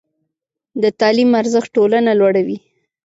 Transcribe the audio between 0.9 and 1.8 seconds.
تعلیم ارزښت